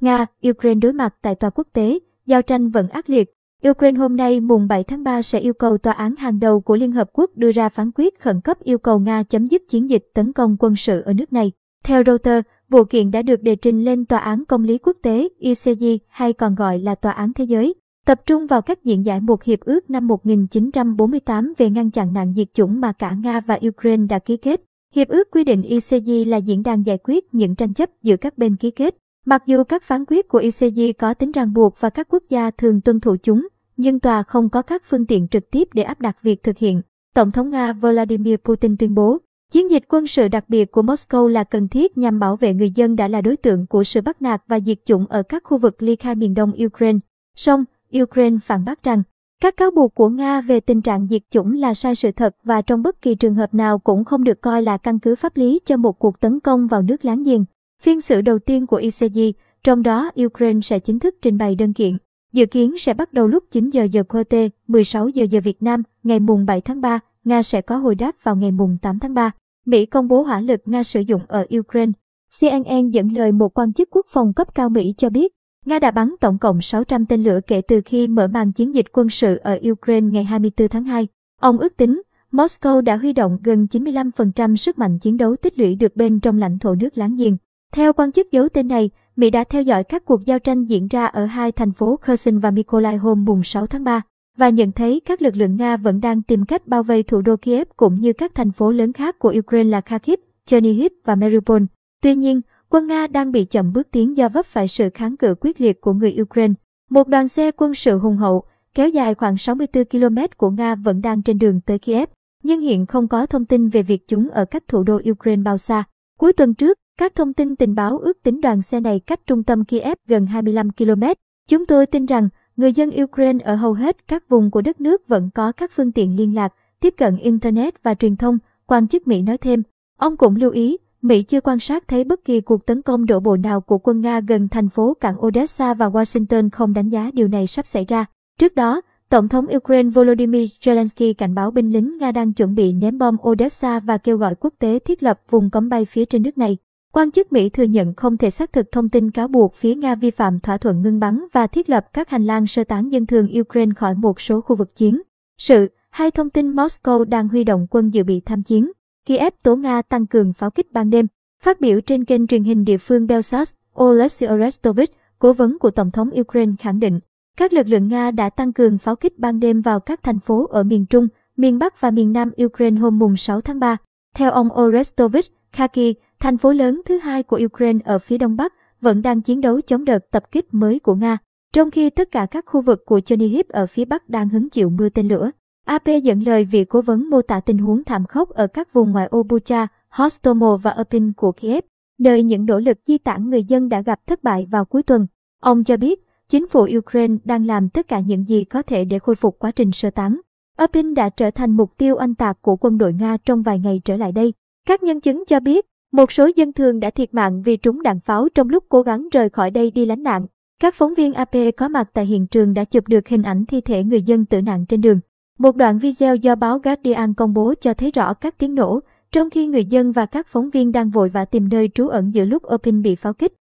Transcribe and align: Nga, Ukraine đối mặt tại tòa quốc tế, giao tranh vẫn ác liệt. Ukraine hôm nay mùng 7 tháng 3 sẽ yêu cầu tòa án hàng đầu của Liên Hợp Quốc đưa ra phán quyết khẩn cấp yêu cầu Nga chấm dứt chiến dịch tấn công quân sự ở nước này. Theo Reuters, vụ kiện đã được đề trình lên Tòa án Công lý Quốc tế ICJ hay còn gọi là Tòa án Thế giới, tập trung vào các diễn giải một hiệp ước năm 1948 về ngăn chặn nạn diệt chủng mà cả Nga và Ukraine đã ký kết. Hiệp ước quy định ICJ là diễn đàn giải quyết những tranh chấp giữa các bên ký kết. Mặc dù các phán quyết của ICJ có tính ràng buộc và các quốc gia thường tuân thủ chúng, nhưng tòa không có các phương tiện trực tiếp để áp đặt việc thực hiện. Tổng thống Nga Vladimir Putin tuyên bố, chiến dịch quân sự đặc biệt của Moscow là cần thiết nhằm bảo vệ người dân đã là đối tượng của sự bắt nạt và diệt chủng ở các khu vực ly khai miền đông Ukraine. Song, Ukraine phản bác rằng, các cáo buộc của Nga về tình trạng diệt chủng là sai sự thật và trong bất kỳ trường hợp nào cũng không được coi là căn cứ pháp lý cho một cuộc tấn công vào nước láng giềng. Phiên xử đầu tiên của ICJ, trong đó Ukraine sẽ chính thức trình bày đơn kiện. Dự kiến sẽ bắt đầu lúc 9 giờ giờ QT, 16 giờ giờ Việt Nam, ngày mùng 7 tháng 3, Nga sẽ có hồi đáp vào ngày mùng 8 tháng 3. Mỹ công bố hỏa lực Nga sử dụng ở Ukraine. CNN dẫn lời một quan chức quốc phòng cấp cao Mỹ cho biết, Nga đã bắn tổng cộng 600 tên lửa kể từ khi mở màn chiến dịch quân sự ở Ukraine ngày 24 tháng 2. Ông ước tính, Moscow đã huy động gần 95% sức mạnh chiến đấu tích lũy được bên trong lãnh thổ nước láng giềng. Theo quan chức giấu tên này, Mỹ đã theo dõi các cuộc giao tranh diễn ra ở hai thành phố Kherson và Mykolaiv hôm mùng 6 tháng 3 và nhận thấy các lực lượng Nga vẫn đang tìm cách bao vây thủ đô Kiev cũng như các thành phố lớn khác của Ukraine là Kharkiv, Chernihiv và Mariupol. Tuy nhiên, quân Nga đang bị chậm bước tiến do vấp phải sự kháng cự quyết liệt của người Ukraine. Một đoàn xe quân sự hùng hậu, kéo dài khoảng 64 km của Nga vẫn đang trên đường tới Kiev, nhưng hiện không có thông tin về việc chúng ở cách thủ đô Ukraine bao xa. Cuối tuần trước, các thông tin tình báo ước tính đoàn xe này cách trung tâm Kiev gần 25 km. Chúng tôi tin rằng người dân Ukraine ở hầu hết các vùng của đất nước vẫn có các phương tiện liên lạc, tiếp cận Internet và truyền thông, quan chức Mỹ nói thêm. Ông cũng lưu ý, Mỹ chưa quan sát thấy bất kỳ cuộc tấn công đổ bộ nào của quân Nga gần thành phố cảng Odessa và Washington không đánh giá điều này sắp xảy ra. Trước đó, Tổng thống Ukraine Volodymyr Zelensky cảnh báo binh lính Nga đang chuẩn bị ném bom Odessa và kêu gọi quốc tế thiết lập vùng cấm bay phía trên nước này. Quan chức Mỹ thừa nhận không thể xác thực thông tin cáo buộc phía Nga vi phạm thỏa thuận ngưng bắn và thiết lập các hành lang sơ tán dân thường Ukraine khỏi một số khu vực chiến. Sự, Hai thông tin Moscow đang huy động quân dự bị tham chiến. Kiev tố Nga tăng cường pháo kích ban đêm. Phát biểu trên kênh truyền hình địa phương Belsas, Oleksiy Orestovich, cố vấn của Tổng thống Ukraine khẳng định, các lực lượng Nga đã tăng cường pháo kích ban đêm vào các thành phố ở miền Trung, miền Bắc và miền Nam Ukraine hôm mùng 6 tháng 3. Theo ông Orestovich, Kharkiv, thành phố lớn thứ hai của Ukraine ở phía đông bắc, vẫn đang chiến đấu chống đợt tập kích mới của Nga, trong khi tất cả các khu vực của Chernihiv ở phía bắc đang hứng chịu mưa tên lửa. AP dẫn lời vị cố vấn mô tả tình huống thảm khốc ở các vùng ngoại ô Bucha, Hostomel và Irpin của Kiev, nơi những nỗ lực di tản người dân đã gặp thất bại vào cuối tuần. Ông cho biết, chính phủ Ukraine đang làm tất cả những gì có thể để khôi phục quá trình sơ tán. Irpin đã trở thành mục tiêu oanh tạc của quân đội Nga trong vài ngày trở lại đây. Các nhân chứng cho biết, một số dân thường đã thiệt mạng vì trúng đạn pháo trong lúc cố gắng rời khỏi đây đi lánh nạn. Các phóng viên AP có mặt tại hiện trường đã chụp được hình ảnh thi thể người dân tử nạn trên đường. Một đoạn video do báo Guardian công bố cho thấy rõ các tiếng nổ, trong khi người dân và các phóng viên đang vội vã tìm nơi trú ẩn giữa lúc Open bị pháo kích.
Nga, 0.00 0.26
Ukraine 0.48 0.80
đối 0.80 0.92
mặt 0.92 1.14
tại 1.22 1.34
tòa 1.34 1.50
quốc 1.50 1.66
tế, 1.72 1.98
giao 2.26 2.42
tranh 2.42 2.70
vẫn 2.70 2.88
ác 2.88 3.10
liệt. 3.10 3.30
Ukraine 3.68 3.98
hôm 3.98 4.16
nay 4.16 4.40
mùng 4.40 4.68
7 4.68 4.84
tháng 4.84 5.04
3 5.04 5.22
sẽ 5.22 5.38
yêu 5.38 5.54
cầu 5.54 5.78
tòa 5.78 5.92
án 5.92 6.16
hàng 6.16 6.40
đầu 6.40 6.60
của 6.60 6.76
Liên 6.76 6.92
Hợp 6.92 7.10
Quốc 7.12 7.30
đưa 7.34 7.52
ra 7.52 7.68
phán 7.68 7.90
quyết 7.94 8.20
khẩn 8.20 8.40
cấp 8.40 8.60
yêu 8.62 8.78
cầu 8.78 8.98
Nga 8.98 9.22
chấm 9.22 9.46
dứt 9.46 9.62
chiến 9.68 9.90
dịch 9.90 10.04
tấn 10.14 10.32
công 10.32 10.56
quân 10.58 10.76
sự 10.76 11.00
ở 11.00 11.12
nước 11.12 11.32
này. 11.32 11.52
Theo 11.84 12.02
Reuters, 12.06 12.48
vụ 12.68 12.84
kiện 12.84 13.10
đã 13.10 13.22
được 13.22 13.42
đề 13.42 13.56
trình 13.56 13.84
lên 13.84 14.04
Tòa 14.04 14.18
án 14.18 14.44
Công 14.44 14.64
lý 14.64 14.78
Quốc 14.78 14.96
tế 15.02 15.28
ICJ 15.40 15.98
hay 16.08 16.32
còn 16.32 16.54
gọi 16.54 16.78
là 16.78 16.94
Tòa 16.94 17.12
án 17.12 17.32
Thế 17.32 17.44
giới, 17.44 17.74
tập 18.06 18.20
trung 18.26 18.46
vào 18.46 18.62
các 18.62 18.84
diễn 18.84 19.06
giải 19.06 19.20
một 19.20 19.44
hiệp 19.44 19.60
ước 19.60 19.90
năm 19.90 20.06
1948 20.06 21.52
về 21.58 21.70
ngăn 21.70 21.90
chặn 21.90 22.12
nạn 22.12 22.34
diệt 22.36 22.54
chủng 22.54 22.80
mà 22.80 22.92
cả 22.92 23.16
Nga 23.22 23.40
và 23.40 23.58
Ukraine 23.68 24.06
đã 24.06 24.18
ký 24.18 24.36
kết. 24.36 24.60
Hiệp 24.94 25.08
ước 25.08 25.30
quy 25.30 25.44
định 25.44 25.62
ICJ 25.62 26.28
là 26.28 26.36
diễn 26.36 26.62
đàn 26.62 26.82
giải 26.82 26.98
quyết 27.04 27.34
những 27.34 27.54
tranh 27.54 27.74
chấp 27.74 27.90
giữa 28.02 28.16
các 28.16 28.38
bên 28.38 28.56
ký 28.56 28.70
kết. 28.70 28.96
Mặc 29.26 29.42
dù 29.46 29.64
các 29.64 29.82
phán 29.82 30.04
quyết 30.08 30.28
của 30.28 30.40
ICJ 30.40 30.92
có 30.98 31.14
tính 31.14 31.32
ràng 31.32 31.52
buộc 31.52 31.80
và 31.80 31.90
các 31.90 32.06
quốc 32.10 32.22
gia 32.28 32.50
thường 32.50 32.80
tuân 32.80 33.00
thủ 33.00 33.16
chúng, 33.22 33.48
nhưng 33.76 34.00
tòa 34.00 34.22
không 34.22 34.48
có 34.48 34.62
các 34.62 34.82
phương 34.86 35.06
tiện 35.06 35.28
trực 35.28 35.50
tiếp 35.50 35.68
để 35.72 35.82
áp 35.82 36.00
đặt 36.00 36.16
việc 36.22 36.42
thực 36.42 36.58
hiện. 36.58 36.82
Tổng 37.14 37.30
thống 37.30 37.50
Nga 37.50 37.72
Vladimir 37.72 38.36
Putin 38.36 38.76
tuyên 38.76 38.94
bố, 38.94 39.18
chiến 39.52 39.70
dịch 39.70 39.82
quân 39.88 40.06
sự 40.06 40.28
đặc 40.28 40.44
biệt 40.48 40.70
của 40.70 40.82
Moscow 40.82 41.26
là 41.28 41.44
cần 41.44 41.68
thiết 41.68 41.98
nhằm 41.98 42.18
bảo 42.18 42.36
vệ 42.36 42.54
người 42.54 42.70
dân 42.70 42.96
đã 42.96 43.08
là 43.08 43.20
đối 43.20 43.36
tượng 43.36 43.66
của 43.66 43.84
sự 43.84 44.00
bắt 44.00 44.22
nạt 44.22 44.42
và 44.46 44.60
diệt 44.60 44.78
chủng 44.84 45.06
ở 45.06 45.22
các 45.22 45.42
khu 45.44 45.58
vực 45.58 45.82
ly 45.82 45.96
khai 45.96 46.14
miền 46.14 46.34
đông 46.34 46.52
Ukraine. 46.66 46.98
Song, 47.36 47.64
Ukraine 48.02 48.36
phản 48.44 48.64
bác 48.64 48.82
rằng, 48.82 49.02
các 49.42 49.56
cáo 49.56 49.70
buộc 49.70 49.94
của 49.94 50.08
Nga 50.08 50.40
về 50.40 50.60
tình 50.60 50.82
trạng 50.82 51.08
diệt 51.10 51.22
chủng 51.30 51.52
là 51.52 51.74
sai 51.74 51.94
sự 51.94 52.10
thật 52.12 52.36
và 52.44 52.62
trong 52.62 52.82
bất 52.82 53.02
kỳ 53.02 53.14
trường 53.14 53.34
hợp 53.34 53.54
nào 53.54 53.78
cũng 53.78 54.04
không 54.04 54.24
được 54.24 54.40
coi 54.40 54.62
là 54.62 54.76
căn 54.76 54.98
cứ 54.98 55.14
pháp 55.16 55.36
lý 55.36 55.60
cho 55.64 55.76
một 55.76 55.98
cuộc 55.98 56.20
tấn 56.20 56.40
công 56.40 56.66
vào 56.66 56.82
nước 56.82 57.04
láng 57.04 57.22
giềng. 57.22 57.44
Phiên 57.80 58.00
xử 58.00 58.20
đầu 58.20 58.38
tiên 58.38 58.66
của 58.66 58.80
ICJ, 58.80 59.32
trong 59.64 59.82
đó 59.82 60.10
Ukraine 60.24 60.60
sẽ 60.60 60.78
chính 60.78 60.98
thức 60.98 61.14
trình 61.22 61.38
bày 61.38 61.54
đơn 61.54 61.72
kiện. 61.72 61.96
Dự 62.32 62.46
kiến 62.46 62.78
sẽ 62.78 62.94
bắt 62.94 63.12
đầu 63.12 63.28
lúc 63.28 63.44
9 63.50 63.70
giờ 63.70 63.84
giờ 63.84 64.02
QT, 64.08 64.48
16 64.66 65.08
giờ 65.08 65.26
giờ 65.30 65.40
Việt 65.44 65.62
Nam, 65.62 65.82
ngày 66.02 66.20
mùng 66.20 66.46
7 66.46 66.60
tháng 66.60 66.80
3, 66.80 66.98
Nga 67.24 67.42
sẽ 67.42 67.60
có 67.60 67.76
hồi 67.76 67.94
đáp 67.94 68.16
vào 68.22 68.36
ngày 68.36 68.50
mùng 68.50 68.76
8 68.82 68.98
tháng 68.98 69.14
3. 69.14 69.30
Mỹ 69.66 69.86
công 69.86 70.08
bố 70.08 70.22
hỏa 70.22 70.40
lực 70.40 70.60
Nga 70.64 70.82
sử 70.82 71.00
dụng 71.00 71.22
ở 71.28 71.46
Ukraine. 71.58 71.92
CNN 72.40 72.90
dẫn 72.90 73.12
lời 73.12 73.32
một 73.32 73.58
quan 73.58 73.72
chức 73.72 73.88
quốc 73.90 74.06
phòng 74.08 74.32
cấp 74.32 74.54
cao 74.54 74.68
Mỹ 74.68 74.94
cho 74.96 75.10
biết, 75.10 75.32
Nga 75.66 75.78
đã 75.78 75.90
bắn 75.90 76.14
tổng 76.20 76.38
cộng 76.38 76.60
600 76.60 77.06
tên 77.06 77.22
lửa 77.22 77.40
kể 77.46 77.60
từ 77.60 77.80
khi 77.84 78.08
mở 78.08 78.28
màn 78.28 78.52
chiến 78.52 78.74
dịch 78.74 78.86
quân 78.92 79.08
sự 79.08 79.36
ở 79.36 79.58
Ukraine 79.70 80.06
ngày 80.10 80.24
24 80.24 80.68
tháng 80.68 80.84
2. 80.84 81.08
Ông 81.40 81.58
ước 81.58 81.76
tính, 81.76 82.02
Moscow 82.32 82.80
đã 82.80 82.96
huy 82.96 83.12
động 83.12 83.38
gần 83.42 83.66
95% 83.70 84.56
sức 84.56 84.78
mạnh 84.78 84.98
chiến 84.98 85.16
đấu 85.16 85.36
tích 85.36 85.58
lũy 85.58 85.74
được 85.74 85.96
bên 85.96 86.20
trong 86.20 86.38
lãnh 86.38 86.58
thổ 86.58 86.74
nước 86.74 86.98
láng 86.98 87.16
giềng. 87.16 87.36
Theo 87.72 87.92
quan 87.92 88.12
chức 88.12 88.30
giấu 88.30 88.48
tên 88.48 88.68
này, 88.68 88.90
Mỹ 89.16 89.30
đã 89.30 89.44
theo 89.44 89.62
dõi 89.62 89.84
các 89.84 90.04
cuộc 90.04 90.26
giao 90.26 90.38
tranh 90.38 90.64
diễn 90.64 90.88
ra 90.88 91.06
ở 91.06 91.26
hai 91.26 91.52
thành 91.52 91.72
phố 91.72 91.96
Kherson 91.96 92.38
và 92.38 92.50
Mykolaiv 92.50 93.00
hôm 93.00 93.24
mùng 93.24 93.44
6 93.44 93.66
tháng 93.66 93.84
3 93.84 94.02
và 94.36 94.48
nhận 94.48 94.72
thấy 94.72 95.00
các 95.04 95.22
lực 95.22 95.36
lượng 95.36 95.56
Nga 95.56 95.76
vẫn 95.76 96.00
đang 96.00 96.22
tìm 96.22 96.44
cách 96.44 96.66
bao 96.66 96.82
vây 96.82 97.02
thủ 97.02 97.20
đô 97.20 97.36
Kiev 97.36 97.68
cũng 97.76 97.94
như 97.94 98.12
các 98.12 98.34
thành 98.34 98.52
phố 98.52 98.70
lớn 98.70 98.92
khác 98.92 99.18
của 99.18 99.34
Ukraine 99.38 99.70
là 99.70 99.80
Kharkiv, 99.80 100.18
Chernihiv 100.46 100.92
và 101.04 101.14
Mariupol. 101.14 101.62
Tuy 102.02 102.14
nhiên, 102.14 102.40
quân 102.68 102.86
Nga 102.86 103.06
đang 103.06 103.32
bị 103.32 103.44
chậm 103.44 103.72
bước 103.72 103.88
tiến 103.90 104.16
do 104.16 104.28
vấp 104.28 104.46
phải 104.46 104.68
sự 104.68 104.90
kháng 104.94 105.16
cự 105.16 105.34
quyết 105.40 105.60
liệt 105.60 105.80
của 105.80 105.92
người 105.92 106.16
Ukraine. 106.22 106.54
Một 106.90 107.08
đoàn 107.08 107.28
xe 107.28 107.50
quân 107.50 107.74
sự 107.74 107.98
hùng 107.98 108.16
hậu, 108.16 108.44
kéo 108.74 108.88
dài 108.88 109.14
khoảng 109.14 109.36
64 109.36 109.84
km 109.84 110.16
của 110.36 110.50
Nga 110.50 110.74
vẫn 110.74 111.00
đang 111.00 111.22
trên 111.22 111.38
đường 111.38 111.60
tới 111.60 111.78
Kiev, 111.78 112.08
nhưng 112.42 112.60
hiện 112.60 112.86
không 112.86 113.08
có 113.08 113.26
thông 113.26 113.44
tin 113.44 113.68
về 113.68 113.82
việc 113.82 114.08
chúng 114.08 114.28
ở 114.30 114.44
cách 114.44 114.68
thủ 114.68 114.82
đô 114.82 115.00
Ukraine 115.10 115.42
bao 115.42 115.58
xa. 115.58 115.84
Cuối 116.18 116.32
tuần 116.32 116.54
trước, 116.54 116.78
các 117.00 117.14
thông 117.14 117.32
tin 117.32 117.56
tình 117.56 117.74
báo 117.74 117.98
ước 117.98 118.22
tính 118.22 118.40
đoàn 118.40 118.62
xe 118.62 118.80
này 118.80 119.00
cách 119.06 119.20
trung 119.26 119.42
tâm 119.42 119.64
Kiev 119.64 119.96
gần 120.08 120.26
25 120.26 120.70
km. 120.70 121.02
Chúng 121.48 121.66
tôi 121.66 121.86
tin 121.86 122.06
rằng 122.06 122.28
người 122.56 122.72
dân 122.72 122.90
Ukraine 123.02 123.44
ở 123.44 123.54
hầu 123.54 123.72
hết 123.72 124.08
các 124.08 124.28
vùng 124.28 124.50
của 124.50 124.60
đất 124.60 124.80
nước 124.80 125.08
vẫn 125.08 125.30
có 125.34 125.52
các 125.52 125.70
phương 125.74 125.92
tiện 125.92 126.16
liên 126.16 126.34
lạc, 126.34 126.54
tiếp 126.80 126.94
cận 126.96 127.16
Internet 127.16 127.82
và 127.82 127.94
truyền 127.94 128.16
thông, 128.16 128.38
quan 128.66 128.88
chức 128.88 129.08
Mỹ 129.08 129.22
nói 129.22 129.38
thêm. 129.38 129.62
Ông 129.98 130.16
cũng 130.16 130.36
lưu 130.36 130.50
ý, 130.50 130.76
Mỹ 131.02 131.22
chưa 131.22 131.40
quan 131.40 131.60
sát 131.60 131.88
thấy 131.88 132.04
bất 132.04 132.24
kỳ 132.24 132.40
cuộc 132.40 132.66
tấn 132.66 132.82
công 132.82 133.06
đổ 133.06 133.20
bộ 133.20 133.36
nào 133.36 133.60
của 133.60 133.78
quân 133.78 134.00
Nga 134.00 134.20
gần 134.20 134.48
thành 134.48 134.68
phố 134.68 134.94
cảng 135.00 135.26
Odessa 135.26 135.74
và 135.74 135.88
Washington 135.88 136.48
không 136.52 136.72
đánh 136.72 136.88
giá 136.88 137.10
điều 137.12 137.28
này 137.28 137.46
sắp 137.46 137.66
xảy 137.66 137.84
ra. 137.84 138.04
Trước 138.38 138.54
đó, 138.54 138.80
Tổng 139.08 139.28
thống 139.28 139.46
Ukraine 139.56 139.90
Volodymyr 139.90 140.46
Zelensky 140.60 141.14
cảnh 141.14 141.34
báo 141.34 141.50
binh 141.50 141.72
lính 141.72 141.98
Nga 141.98 142.12
đang 142.12 142.32
chuẩn 142.32 142.54
bị 142.54 142.72
ném 142.72 142.98
bom 142.98 143.16
Odessa 143.28 143.80
và 143.80 143.98
kêu 143.98 144.16
gọi 144.16 144.34
quốc 144.34 144.54
tế 144.58 144.78
thiết 144.78 145.02
lập 145.02 145.20
vùng 145.30 145.50
cấm 145.50 145.68
bay 145.68 145.84
phía 145.84 146.04
trên 146.04 146.22
nước 146.22 146.38
này. 146.38 146.56
Quan 146.92 147.10
chức 147.10 147.32
Mỹ 147.32 147.48
thừa 147.48 147.62
nhận 147.62 147.94
không 147.94 148.16
thể 148.16 148.30
xác 148.30 148.52
thực 148.52 148.72
thông 148.72 148.88
tin 148.88 149.10
cáo 149.10 149.28
buộc 149.28 149.54
phía 149.54 149.74
Nga 149.74 149.94
vi 149.94 150.10
phạm 150.10 150.40
thỏa 150.40 150.58
thuận 150.58 150.82
ngưng 150.82 151.00
bắn 151.00 151.24
và 151.32 151.46
thiết 151.46 151.70
lập 151.70 151.86
các 151.92 152.10
hành 152.10 152.26
lang 152.26 152.46
sơ 152.46 152.64
tán 152.64 152.88
dân 152.88 153.06
thường 153.06 153.28
Ukraine 153.40 153.72
khỏi 153.76 153.94
một 153.94 154.20
số 154.20 154.40
khu 154.40 154.56
vực 154.56 154.76
chiến. 154.76 155.02
Sự, 155.38 155.68
Hai 155.90 156.10
thông 156.10 156.30
tin 156.30 156.52
Moscow 156.52 157.04
đang 157.04 157.28
huy 157.28 157.44
động 157.44 157.66
quân 157.70 157.90
dự 157.90 158.04
bị 158.04 158.20
tham 158.20 158.42
chiến. 158.42 158.70
Kiev 159.06 159.32
tố 159.42 159.56
Nga 159.56 159.82
tăng 159.82 160.06
cường 160.06 160.32
pháo 160.32 160.50
kích 160.50 160.72
ban 160.72 160.90
đêm. 160.90 161.06
Phát 161.42 161.60
biểu 161.60 161.80
trên 161.80 162.04
kênh 162.04 162.26
truyền 162.26 162.44
hình 162.44 162.64
địa 162.64 162.78
phương 162.78 163.06
Belsas, 163.06 163.54
Oleksiy 163.82 164.28
Orestovich, 164.28 164.90
cố 165.18 165.32
vấn 165.32 165.58
của 165.58 165.70
Tổng 165.70 165.90
thống 165.90 166.10
Ukraine 166.20 166.52
khẳng 166.58 166.80
định, 166.80 166.98
các 167.36 167.52
lực 167.52 167.68
lượng 167.68 167.88
Nga 167.88 168.10
đã 168.10 168.30
tăng 168.30 168.52
cường 168.52 168.78
pháo 168.78 168.96
kích 168.96 169.18
ban 169.18 169.40
đêm 169.40 169.60
vào 169.60 169.80
các 169.80 170.02
thành 170.02 170.20
phố 170.20 170.46
ở 170.46 170.62
miền 170.62 170.86
Trung, 170.86 171.08
miền 171.36 171.58
Bắc 171.58 171.80
và 171.80 171.90
miền 171.90 172.12
Nam 172.12 172.30
Ukraine 172.44 172.80
hôm 172.80 172.98
mùng 172.98 173.16
6 173.16 173.40
tháng 173.40 173.60
3. 173.60 173.76
Theo 174.14 174.30
ông 174.30 174.48
Orestovich, 174.60 175.26
Kharkiv, 175.52 175.96
thành 176.20 176.38
phố 176.38 176.52
lớn 176.52 176.82
thứ 176.84 176.98
hai 176.98 177.22
của 177.22 177.40
Ukraine 177.44 177.78
ở 177.84 177.98
phía 177.98 178.18
đông 178.18 178.36
bắc, 178.36 178.54
vẫn 178.80 179.02
đang 179.02 179.20
chiến 179.20 179.40
đấu 179.40 179.60
chống 179.60 179.84
đợt 179.84 180.10
tập 180.10 180.32
kích 180.32 180.54
mới 180.54 180.78
của 180.78 180.94
Nga, 180.94 181.18
trong 181.52 181.70
khi 181.70 181.90
tất 181.90 182.10
cả 182.10 182.26
các 182.30 182.44
khu 182.46 182.60
vực 182.60 182.82
của 182.86 183.00
Chernihiv 183.00 183.48
ở 183.48 183.66
phía 183.66 183.84
bắc 183.84 184.08
đang 184.08 184.28
hứng 184.28 184.50
chịu 184.50 184.70
mưa 184.70 184.88
tên 184.88 185.08
lửa. 185.08 185.30
AP 185.66 185.86
dẫn 186.02 186.20
lời 186.20 186.44
vị 186.44 186.64
cố 186.64 186.82
vấn 186.82 187.10
mô 187.10 187.22
tả 187.22 187.40
tình 187.40 187.58
huống 187.58 187.84
thảm 187.84 188.06
khốc 188.06 188.28
ở 188.28 188.46
các 188.46 188.72
vùng 188.72 188.92
ngoại 188.92 189.06
ô 189.06 189.22
Bucha, 189.22 189.66
Hostomel 189.88 190.56
và 190.62 190.74
Irpin 190.76 191.12
của 191.12 191.32
Kiev, 191.32 191.64
nơi 191.98 192.22
những 192.22 192.46
nỗ 192.46 192.58
lực 192.58 192.78
di 192.86 192.98
tản 192.98 193.30
người 193.30 193.44
dân 193.44 193.68
đã 193.68 193.82
gặp 193.82 194.00
thất 194.06 194.22
bại 194.22 194.46
vào 194.50 194.64
cuối 194.64 194.82
tuần. 194.82 195.06
Ông 195.40 195.64
cho 195.64 195.76
biết, 195.76 196.00
chính 196.28 196.48
phủ 196.48 196.68
Ukraine 196.78 197.16
đang 197.24 197.46
làm 197.46 197.68
tất 197.68 197.88
cả 197.88 198.00
những 198.00 198.24
gì 198.24 198.44
có 198.44 198.62
thể 198.62 198.84
để 198.84 198.98
khôi 198.98 199.14
phục 199.14 199.38
quá 199.38 199.50
trình 199.50 199.72
sơ 199.72 199.90
tán. 199.90 200.20
Irpin 200.60 200.94
đã 200.94 201.08
trở 201.08 201.30
thành 201.30 201.50
mục 201.50 201.76
tiêu 201.76 201.96
oanh 201.98 202.14
tạc 202.14 202.42
của 202.42 202.56
quân 202.56 202.78
đội 202.78 202.92
Nga 202.92 203.16
trong 203.24 203.42
vài 203.42 203.58
ngày 203.58 203.80
trở 203.84 203.96
lại 203.96 204.12
đây. 204.12 204.32
Các 204.68 204.82
nhân 204.82 205.00
chứng 205.00 205.24
cho 205.26 205.40
biết, 205.40 205.66
một 205.92 206.12
số 206.12 206.30
dân 206.36 206.52
thường 206.52 206.80
đã 206.80 206.90
thiệt 206.90 207.14
mạng 207.14 207.42
vì 207.42 207.56
trúng 207.56 207.82
đạn 207.82 208.00
pháo 208.00 208.28
trong 208.34 208.48
lúc 208.48 208.64
cố 208.68 208.82
gắng 208.82 209.08
rời 209.12 209.28
khỏi 209.28 209.50
đây 209.50 209.70
đi 209.70 209.86
lánh 209.86 210.02
nạn. 210.02 210.26
Các 210.60 210.74
phóng 210.74 210.94
viên 210.94 211.14
AP 211.14 211.34
có 211.56 211.68
mặt 211.68 211.90
tại 211.92 212.06
hiện 212.06 212.26
trường 212.26 212.54
đã 212.54 212.64
chụp 212.64 212.88
được 212.88 213.08
hình 213.08 213.22
ảnh 213.22 213.46
thi 213.46 213.60
thể 213.60 213.84
người 213.84 214.02
dân 214.02 214.24
tử 214.24 214.40
nạn 214.40 214.66
trên 214.68 214.80
đường. 214.80 215.00
Một 215.38 215.56
đoạn 215.56 215.78
video 215.78 216.16
do 216.16 216.34
báo 216.34 216.58
Guardian 216.58 217.14
công 217.14 217.34
bố 217.34 217.54
cho 217.60 217.74
thấy 217.74 217.90
rõ 217.90 218.14
các 218.14 218.38
tiếng 218.38 218.54
nổ, 218.54 218.80
trong 219.12 219.30
khi 219.30 219.46
người 219.46 219.64
dân 219.64 219.92
và 219.92 220.06
các 220.06 220.26
phóng 220.28 220.50
viên 220.50 220.72
đang 220.72 220.90
vội 220.90 221.08
vã 221.08 221.24
tìm 221.24 221.48
nơi 221.48 221.70
trú 221.74 221.88
ẩn 221.88 222.14
giữa 222.14 222.24
lúc 222.24 222.42
Open 222.54 222.82
bị 222.82 222.94
pháo 222.94 223.12
kích. 223.12 223.32